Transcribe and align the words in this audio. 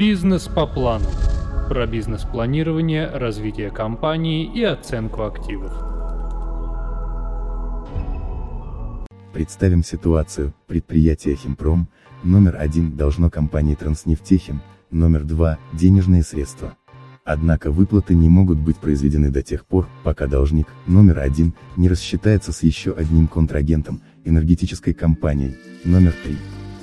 Бизнес 0.00 0.48
по 0.48 0.66
плану. 0.66 1.04
Про 1.68 1.86
бизнес-планирование, 1.86 3.06
развитие 3.06 3.70
компании 3.70 4.50
и 4.50 4.62
оценку 4.64 5.24
активов. 5.24 5.74
Представим 9.34 9.84
ситуацию. 9.84 10.54
Предприятие 10.66 11.36
Химпром, 11.36 11.86
номер 12.24 12.56
один 12.58 12.96
должно 12.96 13.28
компании 13.28 13.74
Транснефтехим, 13.74 14.62
номер 14.90 15.24
два– 15.24 15.58
денежные 15.74 16.22
средства. 16.22 16.78
Однако 17.26 17.70
выплаты 17.70 18.14
не 18.14 18.30
могут 18.30 18.56
быть 18.56 18.78
произведены 18.78 19.28
до 19.28 19.42
тех 19.42 19.66
пор, 19.66 19.86
пока 20.02 20.26
должник, 20.26 20.68
номер 20.86 21.18
один, 21.18 21.52
не 21.76 21.90
рассчитается 21.90 22.52
с 22.52 22.62
еще 22.62 22.94
одним 22.94 23.28
контрагентом, 23.28 24.00
энергетической 24.24 24.94
компанией, 24.94 25.56
номер 25.84 26.14
три. 26.24 26.38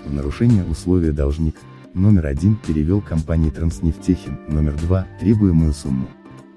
В 0.06 0.14
нарушение 0.14 0.64
условия 0.66 1.14
должник, 1.14 1.56
номер 1.94 2.26
один, 2.28 2.56
перевел 2.56 3.02
компании 3.02 3.50
Транснефтехим, 3.50 4.40
номер 4.48 4.76
два, 4.82 5.08
требуемую 5.20 5.74
сумму. 5.74 6.08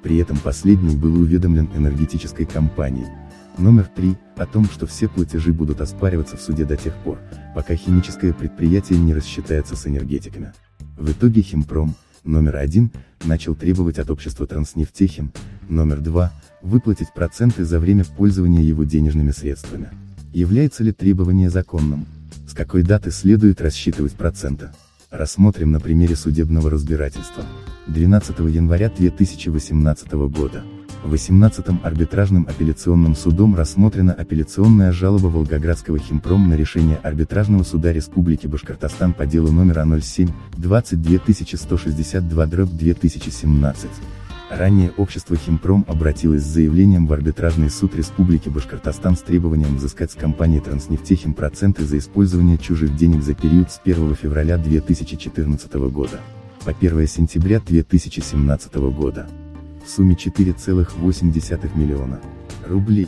При 0.02 0.18
этом 0.18 0.38
последний 0.38 0.96
был 0.96 1.20
уведомлен 1.20 1.68
энергетической 1.77 2.46
компанией, 2.46 3.09
номер 3.58 3.88
три, 3.95 4.16
о 4.36 4.46
том, 4.46 4.64
что 4.64 4.86
все 4.86 5.08
платежи 5.08 5.52
будут 5.52 5.80
оспариваться 5.80 6.36
в 6.36 6.41
суде 6.41 6.64
до 6.64 6.77
тех 6.77 6.95
пор, 7.05 7.19
пока 7.55 7.74
химическое 7.74 8.32
предприятие 8.32 8.98
не 8.98 9.12
рассчитается 9.12 9.77
с 9.77 9.86
энергетиками. 9.86 10.52
В 10.96 11.10
итоге 11.10 11.42
Химпром, 11.42 11.94
номер 12.24 12.56
один, 12.56 12.91
начал 13.24 13.55
требовать 13.55 13.98
от 13.98 14.10
общества 14.10 14.47
Транснефтехим, 14.47 15.33
номер 15.69 16.00
два, 16.00 16.33
выплатить 16.62 17.12
проценты 17.14 17.64
за 17.64 17.78
время 17.78 18.05
пользования 18.05 18.62
его 18.62 18.84
денежными 18.84 19.30
средствами. 19.30 19.88
Является 20.33 20.84
ли 20.84 20.92
требование 20.92 21.50
законным? 21.50 22.06
С 22.47 22.55
какой 22.55 22.83
даты 22.83 23.10
следует 23.10 23.60
рассчитывать 23.60 24.12
проценты? 24.12 24.70
Рассмотрим 25.10 25.73
на 25.73 25.80
примере 25.80 26.14
судебного 26.14 26.70
разбирательства. 26.70 27.42
12 27.89 28.39
января 28.39 28.89
2018 28.89 30.12
года. 30.12 30.62
18-м 31.05 31.80
арбитражным 31.83 32.47
апелляционным 32.48 33.16
судом 33.16 33.56
рассмотрена 33.56 34.12
апелляционная 34.12 34.92
жалоба 34.92 35.27
Волгоградского 35.27 35.98
химпром 35.98 36.48
на 36.48 36.55
решение 36.55 37.00
арбитражного 37.03 37.64
суда 37.64 37.92
Республики 37.92 38.47
Башкортостан 38.47 39.12
по 39.12 39.27
делу 39.27 39.50
номера 39.50 39.84
07 39.84 40.28
22162 40.56 42.47
2017. 42.66 43.91
Ранее 44.51 44.91
общество 44.97 45.37
Химпром 45.37 45.84
обратилось 45.87 46.43
с 46.43 46.47
заявлением 46.53 47.06
в 47.06 47.12
арбитражный 47.12 47.70
суд 47.70 47.95
Республики 47.95 48.48
Башкортостан 48.48 49.17
с 49.17 49.20
требованием 49.20 49.77
взыскать 49.77 50.11
с 50.11 50.17
компании 50.17 50.59
Транснефтехим 50.59 51.34
проценты 51.34 51.84
за 51.84 51.98
использование 51.98 52.59
чужих 52.59 52.97
денег 52.97 53.23
за 53.23 53.34
период 53.34 53.71
с 53.71 53.81
1 53.84 54.17
февраля 54.17 54.59
2014 54.59 55.73
года 55.75 56.21
по 56.65 56.73
1 56.73 57.06
сентября 57.06 57.61
2017 57.61 58.75
года 58.75 59.28
в 59.87 59.89
сумме 59.89 60.17
4,8 60.17 61.78
миллиона 61.78 62.21
рублей. 62.67 63.06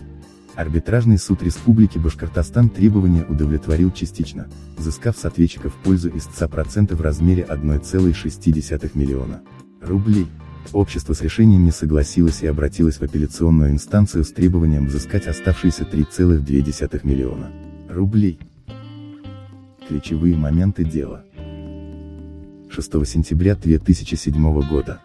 Арбитражный 0.54 1.18
суд 1.18 1.42
Республики 1.42 1.98
Башкортостан 1.98 2.68
требования 2.68 3.24
удовлетворил 3.24 3.90
частично, 3.90 4.46
взыскав 4.78 5.18
с 5.18 5.24
ответчика 5.24 5.70
в 5.70 5.74
пользу 5.74 6.16
истца 6.16 6.46
процента 6.46 6.94
в 6.94 7.00
размере 7.00 7.44
1,6 7.48 8.90
миллиона 8.94 9.42
рублей. 9.80 10.28
Общество 10.72 11.12
с 11.12 11.20
решением 11.20 11.64
не 11.64 11.70
согласилось 11.70 12.42
и 12.42 12.46
обратилось 12.46 12.96
в 12.96 13.02
апелляционную 13.02 13.70
инстанцию 13.70 14.24
с 14.24 14.32
требованием 14.32 14.86
взыскать 14.86 15.26
оставшиеся 15.26 15.82
3,2 15.84 17.00
миллиона 17.02 17.50
рублей. 17.90 18.38
Ключевые 19.86 20.36
моменты 20.36 20.84
дела. 20.84 21.24
6 22.70 23.06
сентября 23.06 23.54
2007 23.54 24.68
года 24.68 25.00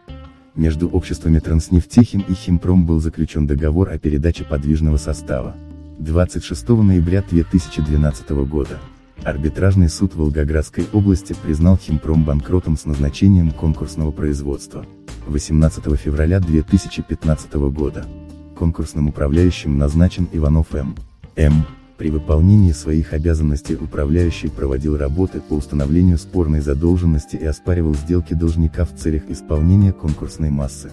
между 0.57 0.89
обществами 0.89 1.37
Транснефтехим 1.39 2.25
и 2.27 2.33
Химпром 2.33 2.85
был 2.85 2.99
заключен 2.99 3.45
договор 3.45 3.89
о 3.89 3.99
передаче 3.99 4.43
подвижного 4.43 4.97
состава. 4.97 5.55
26 5.99 6.69
ноября 6.69 7.23
2012 7.29 8.29
года. 8.47 8.79
Арбитражный 9.23 9.89
суд 9.89 10.15
Волгоградской 10.15 10.87
области 10.93 11.35
признал 11.43 11.77
Химпром 11.77 12.23
банкротом 12.23 12.77
с 12.77 12.85
назначением 12.85 13.51
конкурсного 13.51 14.11
производства. 14.11 14.85
18 15.29 15.99
февраля 15.99 16.39
2015 16.39 17.53
года. 17.69 18.05
Конкурсным 18.57 19.09
управляющим 19.09 19.77
назначен 19.77 20.27
Иванов 20.31 20.73
М. 20.73 20.95
М. 21.35 21.65
При 21.97 22.11
выполнении 22.11 22.71
своих 22.71 23.13
обязанностей 23.13 23.75
управляющий 23.75 24.49
проводил 24.49 24.97
работы 24.97 25.41
по 25.41 25.53
установлению 25.55 26.17
спорной 26.17 26.61
задолженности 26.61 27.35
и 27.35 27.45
оспаривал 27.45 27.95
сделки 27.95 28.33
должника 28.33 28.85
в 28.85 28.95
целях 28.95 29.23
исполнения 29.29 29.91
конкурсной 29.91 30.49
массы. 30.49 30.91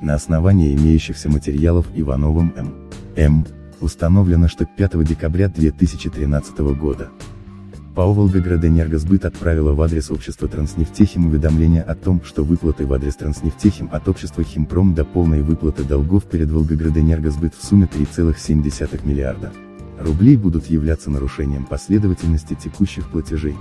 На 0.00 0.14
основании 0.14 0.74
имеющихся 0.74 1.28
материалов 1.28 1.86
Ивановым 1.94 2.52
М. 2.56 2.74
М. 3.16 3.46
установлено, 3.80 4.46
что 4.48 4.64
5 4.64 5.04
декабря 5.04 5.48
2013 5.48 6.74
года 6.74 7.10
ПАО 7.94 8.14
«Волгоградэнергосбыт» 8.14 9.24
отправила 9.24 9.74
в 9.74 9.82
адрес 9.82 10.10
общества 10.10 10.48
Транснефтехим 10.48 11.26
уведомление 11.26 11.82
о 11.82 11.94
том, 11.94 12.22
что 12.24 12.42
выплаты 12.42 12.86
в 12.86 12.92
адрес 12.92 13.16
Транснефтехим 13.16 13.90
от 13.92 14.08
общества 14.08 14.42
Химпром 14.42 14.94
до 14.94 15.04
полной 15.04 15.42
выплаты 15.42 15.84
долгов 15.84 16.24
перед 16.24 16.50
Волгоградэнергосбыт 16.50 17.54
в 17.54 17.64
сумме 17.64 17.86
3,7 17.92 19.06
миллиарда 19.06 19.52
рублей 20.02 20.36
будут 20.36 20.66
являться 20.66 21.10
нарушением 21.10 21.64
последовательности 21.64 22.54
текущих 22.54 23.08
платежей. 23.08 23.56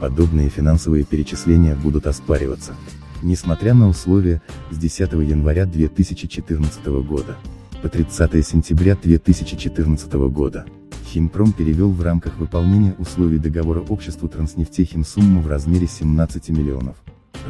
Подобные 0.00 0.48
финансовые 0.48 1.04
перечисления 1.04 1.74
будут 1.74 2.06
оспариваться. 2.06 2.74
Несмотря 3.22 3.74
на 3.74 3.88
условия, 3.88 4.42
с 4.70 4.76
10 4.76 5.12
января 5.12 5.66
2014 5.66 6.86
года 6.86 7.36
по 7.82 7.88
30 7.88 8.46
сентября 8.46 8.96
2014 8.96 10.12
года, 10.30 10.66
Химпром 11.08 11.52
перевел 11.52 11.90
в 11.90 12.02
рамках 12.02 12.36
выполнения 12.36 12.94
условий 12.98 13.38
договора 13.38 13.80
обществу 13.80 14.28
Транснефтехим 14.28 15.04
сумму 15.04 15.40
в 15.40 15.48
размере 15.48 15.86
17 15.86 16.50
миллионов 16.50 16.96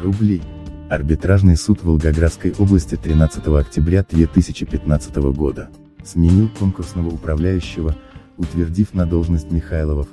рублей. 0.01 0.41
Арбитражный 0.89 1.57
суд 1.57 1.83
Волгоградской 1.83 2.53
области 2.57 2.95
13 2.95 3.45
октября 3.47 4.05
2015 4.09 5.15
года 5.33 5.69
сменил 6.05 6.49
конкурсного 6.57 7.09
управляющего, 7.09 7.95
утвердив 8.37 8.93
на 8.93 9.05
должность 9.05 9.51
Михайловов. 9.51 10.07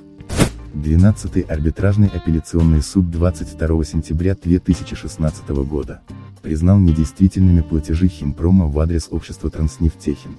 12-й 0.73 1.41
арбитражный 1.41 2.09
апелляционный 2.09 2.81
суд 2.81 3.09
22 3.09 3.83
сентября 3.85 4.35
2016 4.35 5.49
года 5.49 6.01
признал 6.41 6.79
недействительными 6.79 7.61
платежи 7.61 8.09
Химпрома 8.09 8.67
в 8.67 8.77
адрес 8.79 9.07
общества 9.09 9.49
Транснефтехим. 9.49 10.35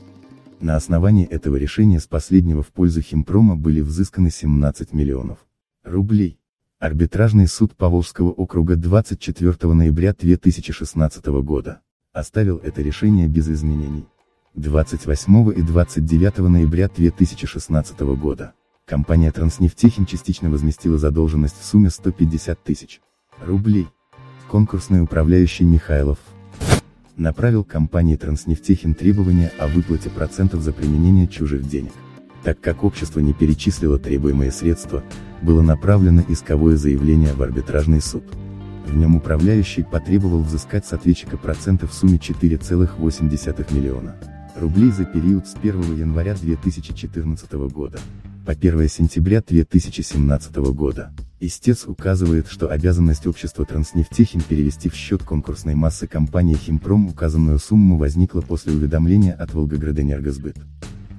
На 0.61 0.75
основании 0.75 1.25
этого 1.25 1.55
решения 1.55 2.01
с 2.01 2.09
последнего 2.09 2.65
в 2.65 2.69
пользу 2.69 3.01
Химпрома 3.01 3.55
были 3.55 3.81
взысканы 3.81 4.29
17 4.31 4.93
миллионов 4.93 5.39
рублей. 5.85 6.41
Арбитражный 6.81 7.47
суд 7.47 7.77
Поволжского 7.77 8.31
округа 8.31 8.75
24 8.75 9.73
ноября 9.73 10.13
2016 10.19 11.27
года 11.27 11.81
оставил 12.13 12.59
это 12.59 12.83
решение 12.83 13.29
без 13.29 13.49
изменений. 13.49 14.05
28 14.55 15.53
и 15.57 15.63
29 15.63 16.39
ноября 16.39 16.89
2016 16.89 18.01
года. 18.01 18.55
Компания 18.85 19.31
Транснефтехим 19.31 20.07
частично 20.07 20.51
возместила 20.51 20.99
задолженность 20.99 21.61
в 21.61 21.65
сумме 21.65 21.91
150 21.91 22.65
тысяч 22.65 23.01
рублей. 23.41 23.87
Конкурсный 24.51 25.03
управляющий 25.03 25.65
Михайлов 25.65 26.19
направил 27.19 27.65
компании 27.65 28.17
Транснефтехим 28.17 28.95
требования 28.95 29.51
о 29.59 29.67
выплате 29.67 30.09
процентов 30.09 30.63
за 30.63 30.73
применение 30.73 31.27
чужих 31.27 31.69
денег. 31.69 31.93
Так 32.45 32.61
как 32.61 32.85
общество 32.85 33.21
не 33.21 33.33
перечислило 33.33 33.99
требуемые 33.99 34.53
средства, 34.53 35.03
было 35.43 35.61
направлено 35.61 36.23
исковое 36.29 36.77
заявление 36.77 37.35
в 37.35 37.43
арбитражный 37.43 38.01
суд. 38.01 38.25
В 38.87 38.97
нем 38.97 39.17
управляющий 39.17 39.83
потребовал 39.83 40.43
взыскать 40.43 40.87
с 40.87 40.93
ответчика 40.93 41.37
проценты 41.37 41.87
в 41.87 41.93
сумме 41.93 42.17
4,8 42.17 43.75
миллиона 43.75 44.17
рублей 44.61 44.91
за 44.91 45.05
период 45.05 45.47
с 45.47 45.55
1 45.55 45.97
января 45.97 46.35
2014 46.35 47.53
года 47.53 47.99
по 48.49 48.53
1 48.53 48.89
сентября 48.89 49.43
2017 49.47 50.57
года. 50.73 51.13
Истец 51.39 51.85
указывает, 51.87 52.47
что 52.49 52.71
обязанность 52.71 53.27
общества 53.27 53.67
Транснефтехим 53.67 54.41
перевести 54.41 54.89
в 54.89 54.95
счет 54.95 55.23
конкурсной 55.23 55.75
массы 55.75 56.07
компании 56.07 56.55
Химпром 56.55 57.09
указанную 57.09 57.59
сумму 57.59 57.99
возникла 57.99 58.41
после 58.41 58.73
уведомления 58.73 59.35
от 59.35 59.53
Волгоградэнергосбыт. 59.53 60.57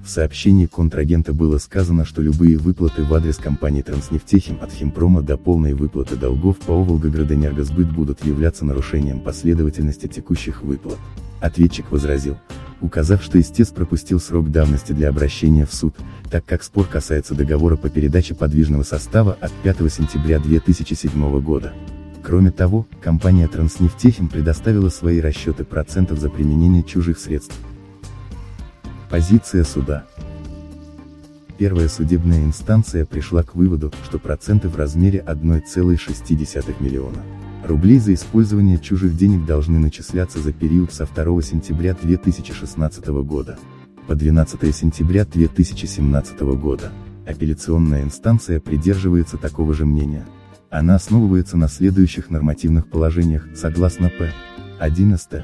В 0.04 0.10
сообщении 0.10 0.66
контрагента 0.66 1.32
было 1.32 1.58
сказано, 1.58 2.04
что 2.04 2.20
любые 2.20 2.58
выплаты 2.58 3.04
в 3.04 3.14
адрес 3.14 3.36
компании 3.36 3.82
Транснефтехим 3.82 4.58
от 4.60 4.72
Химпрома 4.72 5.22
до 5.22 5.36
полной 5.36 5.74
выплаты 5.74 6.16
долгов 6.16 6.58
по 6.58 6.82
Волгоградэнергосбыт 6.82 7.94
будут 7.94 8.24
являться 8.24 8.64
нарушением 8.64 9.20
последовательности 9.20 10.08
текущих 10.08 10.64
выплат. 10.64 10.98
Ответчик 11.40 11.92
возразил, 11.92 12.38
указав, 12.80 13.22
что 13.22 13.40
истец 13.40 13.68
пропустил 13.68 14.20
срок 14.20 14.50
давности 14.50 14.92
для 14.92 15.08
обращения 15.08 15.66
в 15.66 15.72
суд, 15.74 15.94
так 16.30 16.44
как 16.44 16.62
спор 16.62 16.86
касается 16.86 17.34
договора 17.34 17.76
по 17.76 17.88
передаче 17.88 18.34
подвижного 18.34 18.82
состава 18.82 19.36
от 19.40 19.52
5 19.62 19.92
сентября 19.92 20.38
2007 20.38 21.40
года. 21.40 21.72
Кроме 22.22 22.50
того, 22.50 22.86
компания 23.00 23.48
Транснефтехим 23.48 24.28
предоставила 24.28 24.88
свои 24.88 25.20
расчеты 25.20 25.64
процентов 25.64 26.18
за 26.18 26.28
применение 26.30 26.82
чужих 26.82 27.18
средств. 27.18 27.56
Позиция 29.08 29.64
суда. 29.64 30.04
Первая 31.58 31.88
судебная 31.88 32.44
инстанция 32.44 33.04
пришла 33.04 33.42
к 33.42 33.54
выводу, 33.54 33.92
что 34.04 34.18
проценты 34.18 34.68
в 34.68 34.76
размере 34.76 35.24
1,6 35.26 36.82
миллиона 36.82 37.18
рублей 37.70 38.00
за 38.00 38.14
использование 38.14 38.78
чужих 38.78 39.16
денег 39.16 39.46
должны 39.46 39.78
начисляться 39.78 40.40
за 40.40 40.52
период 40.52 40.92
со 40.92 41.06
2 41.06 41.40
сентября 41.40 41.94
2016 41.94 43.06
года 43.06 43.58
по 44.08 44.16
12 44.16 44.74
сентября 44.74 45.24
2017 45.24 46.40
года. 46.40 46.90
Апелляционная 47.28 48.02
инстанция 48.02 48.58
придерживается 48.58 49.36
такого 49.36 49.72
же 49.72 49.86
мнения. 49.86 50.26
Она 50.68 50.96
основывается 50.96 51.56
на 51.56 51.68
следующих 51.68 52.28
нормативных 52.28 52.90
положениях, 52.90 53.46
согласно 53.54 54.08
П. 54.08 54.32
11. 54.80 55.42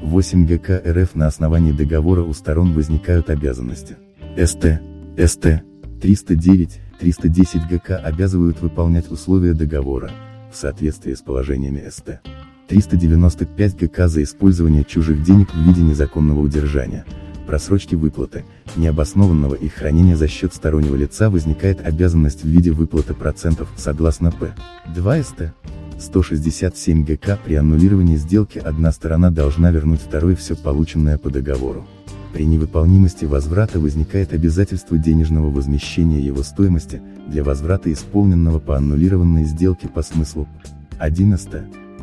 8 0.00 0.46
ГК 0.46 0.80
РФ 0.86 1.16
на 1.16 1.26
основании 1.26 1.72
договора 1.72 2.22
у 2.22 2.32
сторон 2.34 2.72
возникают 2.72 3.30
обязанности. 3.30 3.96
СТ. 4.36 4.80
СТ. 5.18 5.64
309, 6.00 6.80
310 7.00 7.68
ГК 7.68 7.96
обязывают 7.96 8.60
выполнять 8.60 9.10
условия 9.10 9.54
договора, 9.54 10.10
в 10.54 10.56
соответствии 10.56 11.14
с 11.14 11.20
положениями 11.20 11.88
СТ. 11.88 12.20
395 12.68 13.76
ГК 13.76 14.08
за 14.08 14.22
использование 14.22 14.84
чужих 14.84 15.22
денег 15.22 15.52
в 15.52 15.60
виде 15.60 15.82
незаконного 15.82 16.40
удержания, 16.40 17.04
просрочки 17.46 17.94
выплаты, 17.94 18.44
необоснованного 18.76 19.54
их 19.54 19.74
хранения 19.74 20.16
за 20.16 20.28
счет 20.28 20.54
стороннего 20.54 20.96
лица 20.96 21.28
возникает 21.28 21.84
обязанность 21.84 22.44
в 22.44 22.48
виде 22.48 22.70
выплаты 22.70 23.14
процентов, 23.14 23.68
согласно 23.76 24.30
П. 24.30 24.54
2 24.94 25.22
СТ. 25.22 25.42
167 25.98 27.04
ГК 27.04 27.38
при 27.44 27.54
аннулировании 27.54 28.16
сделки 28.16 28.58
одна 28.58 28.92
сторона 28.92 29.30
должна 29.30 29.70
вернуть 29.70 30.00
второй 30.00 30.34
все 30.34 30.56
полученное 30.56 31.18
по 31.18 31.30
договору. 31.30 31.86
При 32.34 32.46
невыполнимости 32.46 33.26
возврата 33.26 33.78
возникает 33.78 34.32
обязательство 34.32 34.98
денежного 34.98 35.50
возмещения 35.52 36.18
его 36.18 36.42
стоимости, 36.42 37.00
для 37.28 37.44
возврата 37.44 37.92
исполненного 37.92 38.58
по 38.58 38.76
аннулированной 38.76 39.44
сделке 39.44 39.86
по 39.86 40.02
смыслу 40.02 40.48
11. 40.98 41.48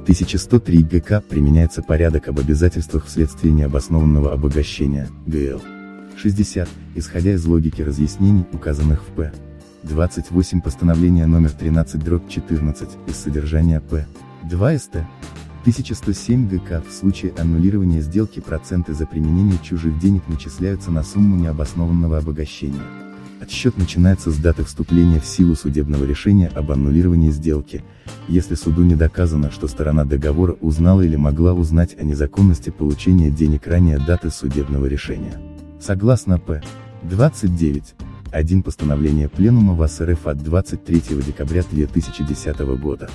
1103 0.03 0.83
ГК 0.83 1.19
применяется 1.19 1.83
порядок 1.83 2.29
об 2.29 2.39
обязательствах 2.39 3.07
вследствие 3.07 3.51
необоснованного 3.51 4.31
обогащения, 4.31 5.09
ГЛ. 5.27 5.59
60, 6.15 6.69
исходя 6.95 7.33
из 7.33 7.45
логики 7.45 7.81
разъяснений, 7.81 8.45
указанных 8.53 9.03
в 9.03 9.07
П. 9.07 9.33
28 9.83 10.61
постановления 10.61 11.25
номер 11.25 11.51
13 11.51 12.01
дробь 12.01 12.29
14, 12.29 12.87
из 13.05 13.17
содержания 13.17 13.81
П. 13.81 14.07
2 14.43 14.77
СТ. 14.77 14.95
1107 15.61 16.47
ГК 16.49 16.81
в 16.81 16.91
случае 16.91 17.33
аннулирования 17.37 18.01
сделки 18.01 18.39
проценты 18.39 18.95
за 18.95 19.05
применение 19.05 19.59
чужих 19.61 19.99
денег 19.99 20.23
начисляются 20.27 20.89
на 20.89 21.03
сумму 21.03 21.35
необоснованного 21.35 22.17
обогащения. 22.17 22.81
Отсчет 23.39 23.77
начинается 23.77 24.31
с 24.31 24.37
даты 24.37 24.63
вступления 24.63 25.19
в 25.19 25.25
силу 25.25 25.53
судебного 25.53 26.03
решения 26.03 26.47
об 26.47 26.71
аннулировании 26.71 27.29
сделки, 27.29 27.83
если 28.27 28.55
суду 28.55 28.83
не 28.83 28.95
доказано, 28.95 29.51
что 29.51 29.67
сторона 29.67 30.03
договора 30.03 30.53
узнала 30.61 31.01
или 31.01 31.15
могла 31.15 31.53
узнать 31.53 31.95
о 31.99 32.03
незаконности 32.03 32.71
получения 32.71 33.29
денег 33.29 33.67
ранее 33.67 33.99
даты 33.99 34.31
судебного 34.31 34.87
решения. 34.87 35.39
Согласно 35.79 36.39
П. 36.39 36.63
29. 37.03 37.93
1 38.31 38.63
постановление 38.63 39.29
Пленума 39.29 39.75
ВАС 39.75 40.01
РФ 40.01 40.25
от 40.25 40.39
23 40.39 41.21
декабря 41.23 41.63
2010 41.69 42.59
года 42.81 43.09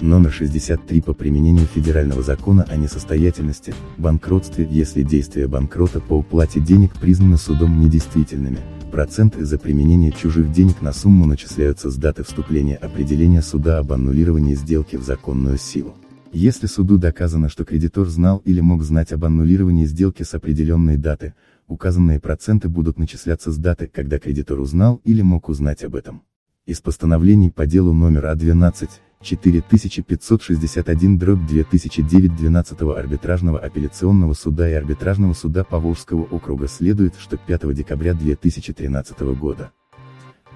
номер 0.00 0.32
63 0.32 1.00
по 1.00 1.14
применению 1.14 1.66
федерального 1.66 2.22
закона 2.22 2.64
о 2.68 2.76
несостоятельности, 2.76 3.74
банкротстве, 3.98 4.66
если 4.70 5.02
действия 5.02 5.48
банкрота 5.48 6.00
по 6.00 6.14
уплате 6.14 6.60
денег 6.60 6.92
признаны 7.00 7.36
судом 7.36 7.80
недействительными, 7.80 8.58
проценты 8.92 9.44
за 9.44 9.58
применение 9.58 10.12
чужих 10.12 10.52
денег 10.52 10.80
на 10.82 10.92
сумму 10.92 11.26
начисляются 11.26 11.90
с 11.90 11.96
даты 11.96 12.24
вступления 12.24 12.76
определения 12.76 13.42
суда 13.42 13.78
об 13.78 13.92
аннулировании 13.92 14.54
сделки 14.54 14.96
в 14.96 15.02
законную 15.02 15.58
силу. 15.58 15.94
Если 16.32 16.66
суду 16.66 16.98
доказано, 16.98 17.48
что 17.48 17.64
кредитор 17.64 18.08
знал 18.08 18.42
или 18.44 18.60
мог 18.60 18.82
знать 18.82 19.12
об 19.12 19.24
аннулировании 19.24 19.86
сделки 19.86 20.22
с 20.22 20.34
определенной 20.34 20.96
даты, 20.96 21.34
указанные 21.66 22.20
проценты 22.20 22.68
будут 22.68 22.98
начисляться 22.98 23.50
с 23.50 23.56
даты, 23.56 23.86
когда 23.86 24.18
кредитор 24.18 24.60
узнал 24.60 25.00
или 25.04 25.22
мог 25.22 25.48
узнать 25.48 25.82
об 25.84 25.94
этом. 25.94 26.22
Из 26.66 26.80
постановлений 26.80 27.50
по 27.50 27.64
делу 27.64 27.92
номер 27.92 28.26
А12, 28.26 28.88
4561 29.22 31.18
дробь 31.18 31.46
2009 31.46 32.36
12 32.36 32.80
арбитражного 32.96 33.58
апелляционного 33.58 34.34
суда 34.34 34.68
и 34.68 34.74
арбитражного 34.74 35.32
суда 35.32 35.64
Поволжского 35.64 36.22
округа 36.22 36.68
следует, 36.68 37.14
что 37.18 37.36
5 37.36 37.74
декабря 37.74 38.14
2013 38.14 39.20
года 39.38 39.72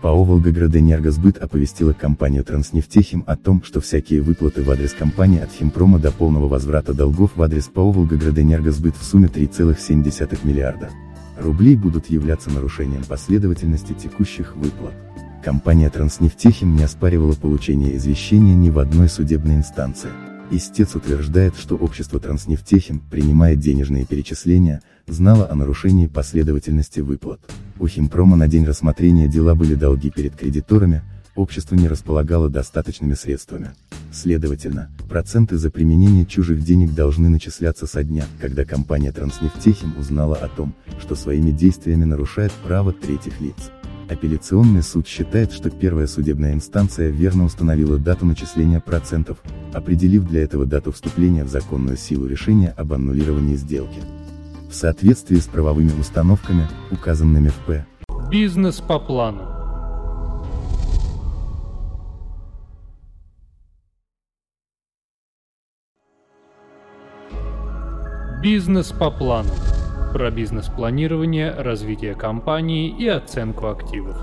ПАО 0.03 0.25
«Волгоградэнергосбыт» 0.25 1.37
оповестила 1.39 1.93
компанию 1.93 2.43
«Транснефтехим» 2.43 3.23
о 3.27 3.37
том, 3.37 3.63
что 3.63 3.81
всякие 3.81 4.23
выплаты 4.23 4.63
в 4.63 4.71
адрес 4.71 4.93
компании 4.93 5.41
от 5.41 5.53
Химпрома 5.53 5.99
до 5.99 6.11
полного 6.11 6.49
возврата 6.49 6.95
долгов 6.95 7.33
в 7.37 7.43
адрес 7.43 7.69
ПАО 7.69 7.93
«Волгоградэнергосбыт» 7.93 8.97
в 8.97 9.05
сумме 9.05 9.29
3,7 9.29 10.39
миллиарда 10.43 10.91
рублей 11.39 11.77
будут 11.77 12.09
являться 12.11 12.51
нарушением 12.51 13.05
последовательности 13.05 13.93
текущих 13.93 14.57
выплат. 14.57 14.95
Компания 15.43 15.89
Транснефтехим 15.89 16.77
не 16.77 16.83
оспаривала 16.83 17.33
получение 17.33 17.97
извещения 17.97 18.55
ни 18.55 18.69
в 18.69 18.79
одной 18.79 19.09
судебной 19.09 19.57
инстанции. 19.57 20.11
Истец 20.51 20.95
утверждает, 20.95 21.57
что 21.57 21.77
общество 21.77 22.21
Транснефтехим, 22.21 23.01
принимая 23.11 23.57
денежные 23.57 24.05
перечисления, 24.05 24.83
знало 25.07 25.49
о 25.51 25.55
нарушении 25.55 26.09
последовательности 26.09 27.01
выплат. 27.01 27.41
У 27.79 27.87
Химпрома 27.87 28.37
на 28.37 28.49
день 28.49 28.67
рассмотрения 28.67 29.29
дела 29.29 29.55
были 29.55 29.75
долги 29.75 30.11
перед 30.11 30.37
кредиторами, 30.37 31.03
общество 31.37 31.75
не 31.75 31.89
располагало 31.89 32.51
достаточными 32.51 33.15
средствами. 33.15 33.71
Следовательно, 34.13 34.91
проценты 35.09 35.57
за 35.57 35.71
применение 35.71 36.27
чужих 36.27 36.63
денег 36.63 36.95
должны 36.95 37.31
начисляться 37.31 37.87
со 37.87 38.05
дня, 38.05 38.27
когда 38.41 38.67
компания 38.67 39.13
Транснефтехим 39.13 39.97
узнала 39.99 40.37
о 40.37 40.49
том, 40.49 40.75
что 40.99 41.15
своими 41.15 41.51
действиями 41.51 42.05
нарушает 42.05 42.53
право 42.67 42.93
третьих 42.93 43.41
лиц. 43.41 43.71
Апелляционный 44.11 44.83
суд 44.83 45.07
считает, 45.07 45.53
что 45.53 45.71
первая 45.71 46.09
судебная 46.09 46.53
инстанция 46.53 47.11
верно 47.11 47.45
установила 47.45 47.97
дату 47.97 48.27
начисления 48.27 48.81
процентов, 48.81 49.39
определив 49.73 50.25
для 50.25 50.43
этого 50.43 50.67
дату 50.67 50.91
вступления 50.91 51.45
в 51.45 51.49
законную 51.49 51.97
силу 51.97 52.27
решения 52.27 52.75
об 52.77 52.93
аннулировании 52.93 53.55
сделки. 53.55 54.01
В 54.69 54.75
соответствии 54.75 55.37
с 55.37 55.47
правовыми 55.47 55.93
установками, 55.93 56.67
указанными 56.91 57.51
в 57.51 57.67
П. 57.67 57.87
Бизнес 58.33 58.81
по 58.81 58.99
плану. 58.99 59.47
Бизнес 68.43 68.89
по 68.89 69.13
плану 69.13 69.51
про 70.13 70.31
бизнес-планирование, 70.31 71.53
развитие 71.53 72.15
компании 72.15 72.95
и 72.99 73.07
оценку 73.07 73.69
активов. 73.69 74.17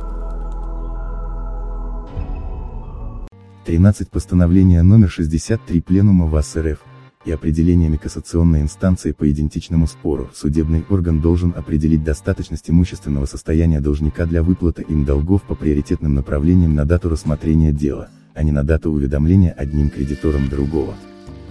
13 3.66 4.10
постановления 4.10 4.82
номер 4.82 5.10
63 5.10 5.82
Пленума 5.82 6.26
ВАС 6.26 6.56
РФ 6.56 6.80
и 7.26 7.32
определениями 7.32 7.98
кассационной 7.98 8.62
инстанции 8.62 9.12
по 9.12 9.30
идентичному 9.30 9.88
спору, 9.88 10.30
судебный 10.34 10.86
орган 10.90 11.20
должен 11.20 11.54
определить 11.56 12.04
достаточность 12.04 12.70
имущественного 12.70 13.26
состояния 13.26 13.82
должника 13.82 14.26
для 14.26 14.42
выплаты 14.42 14.84
им 14.84 15.04
долгов 15.04 15.44
по 15.44 15.56
приоритетным 15.56 16.14
направлениям 16.14 16.76
на 16.76 16.86
дату 16.86 17.10
рассмотрения 17.10 17.74
дела, 17.74 18.10
а 18.34 18.44
не 18.44 18.52
на 18.54 18.64
дату 18.64 18.92
уведомления 18.92 19.52
одним 19.52 19.90
кредитором 19.90 20.48
другого. 20.48 20.94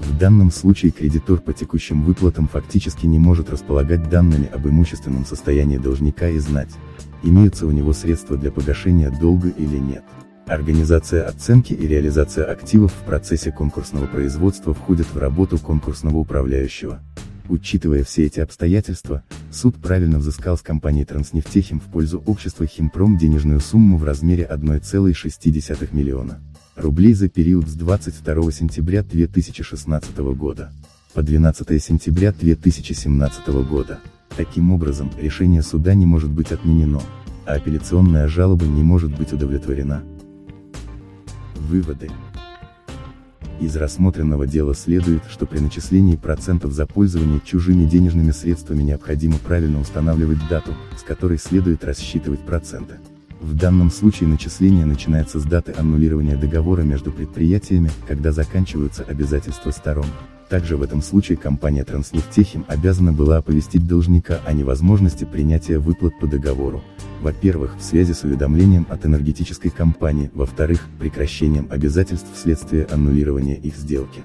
В 0.00 0.18
данном 0.18 0.50
случае 0.50 0.92
кредитор 0.92 1.40
по 1.40 1.52
текущим 1.52 2.02
выплатам 2.02 2.48
фактически 2.48 3.06
не 3.06 3.18
может 3.18 3.50
располагать 3.50 4.08
данными 4.08 4.48
об 4.52 4.66
имущественном 4.66 5.24
состоянии 5.24 5.78
должника 5.78 6.28
и 6.28 6.38
знать, 6.38 6.70
имеются 7.22 7.66
у 7.66 7.70
него 7.70 7.92
средства 7.92 8.36
для 8.36 8.50
погашения 8.50 9.10
долга 9.10 9.48
или 9.48 9.76
нет. 9.76 10.04
Организация 10.46 11.26
оценки 11.26 11.72
и 11.72 11.86
реализация 11.86 12.44
активов 12.44 12.92
в 12.92 13.04
процессе 13.04 13.50
конкурсного 13.50 14.06
производства 14.06 14.74
входит 14.74 15.06
в 15.12 15.18
работу 15.18 15.58
конкурсного 15.58 16.18
управляющего. 16.18 17.00
Учитывая 17.48 18.04
все 18.04 18.26
эти 18.26 18.40
обстоятельства, 18.40 19.22
суд 19.50 19.76
правильно 19.76 20.18
взыскал 20.18 20.56
с 20.56 20.62
компании 20.62 21.04
Транснефтехим 21.04 21.80
в 21.80 21.84
пользу 21.84 22.22
общества 22.26 22.66
Химпром 22.66 23.18
денежную 23.18 23.60
сумму 23.60 23.96
в 23.98 24.04
размере 24.04 24.48
1,6 24.50 25.88
миллиона 25.92 26.40
рублей 26.76 27.14
за 27.14 27.28
период 27.28 27.68
с 27.68 27.74
22 27.74 28.52
сентября 28.52 29.02
2016 29.02 30.16
года 30.18 30.72
по 31.14 31.22
12 31.22 31.82
сентября 31.82 32.32
2017 32.32 33.48
года. 33.68 34.00
Таким 34.36 34.70
образом, 34.70 35.10
решение 35.18 35.62
суда 35.62 35.94
не 35.94 36.04
может 36.04 36.30
быть 36.30 36.52
отменено, 36.52 37.00
а 37.46 37.54
апелляционная 37.54 38.28
жалоба 38.28 38.66
не 38.66 38.82
может 38.82 39.16
быть 39.16 39.32
удовлетворена. 39.32 40.04
Выводы. 41.54 42.10
Из 43.58 43.74
рассмотренного 43.74 44.46
дела 44.46 44.74
следует, 44.74 45.22
что 45.30 45.46
при 45.46 45.60
начислении 45.60 46.16
процентов 46.16 46.72
за 46.72 46.86
пользование 46.86 47.40
чужими 47.42 47.86
денежными 47.86 48.32
средствами 48.32 48.82
необходимо 48.82 49.38
правильно 49.38 49.80
устанавливать 49.80 50.46
дату, 50.50 50.74
с 50.98 51.02
которой 51.02 51.38
следует 51.38 51.82
рассчитывать 51.82 52.40
проценты. 52.40 52.96
В 53.46 53.54
данном 53.54 53.92
случае 53.92 54.28
начисление 54.28 54.84
начинается 54.84 55.38
с 55.38 55.44
даты 55.44 55.72
аннулирования 55.78 56.36
договора 56.36 56.82
между 56.82 57.12
предприятиями, 57.12 57.92
когда 58.08 58.32
заканчиваются 58.32 59.04
обязательства 59.04 59.70
сторон. 59.70 60.06
Также 60.50 60.76
в 60.76 60.82
этом 60.82 61.00
случае 61.00 61.38
компания 61.38 61.84
Транснефтехим 61.84 62.64
обязана 62.66 63.12
была 63.12 63.36
оповестить 63.36 63.86
должника 63.86 64.40
о 64.44 64.52
невозможности 64.52 65.24
принятия 65.24 65.78
выплат 65.78 66.18
по 66.18 66.26
договору. 66.26 66.82
Во-первых, 67.22 67.76
в 67.78 67.84
связи 67.84 68.14
с 68.14 68.24
уведомлением 68.24 68.84
от 68.90 69.06
энергетической 69.06 69.70
компании, 69.70 70.28
во-вторых, 70.34 70.84
прекращением 70.98 71.68
обязательств 71.70 72.26
вследствие 72.34 72.86
аннулирования 72.86 73.54
их 73.54 73.76
сделки. 73.76 74.24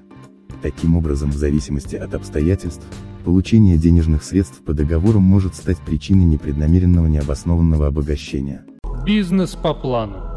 Таким 0.64 0.98
образом, 0.98 1.30
в 1.30 1.38
зависимости 1.38 1.96
от 1.96 2.16
обстоятельств, 2.16 2.84
получение 3.24 3.78
денежных 3.78 4.24
средств 4.24 4.64
по 4.64 4.74
договору 4.74 5.20
может 5.20 5.54
стать 5.54 5.78
причиной 5.78 6.26
непреднамеренного 6.26 7.06
необоснованного 7.06 7.86
обогащения. 7.86 8.66
Бизнес 9.06 9.56
по 9.56 9.74
плану. 9.74 10.31